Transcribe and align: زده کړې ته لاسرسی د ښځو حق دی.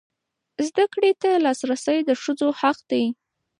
زده 0.67 0.85
کړې 0.93 1.11
ته 1.21 1.29
لاسرسی 1.45 1.97
د 2.09 2.11
ښځو 2.21 2.47
حق 2.59 2.77
دی. 2.91 3.03